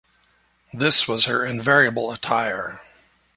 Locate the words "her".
1.25-1.45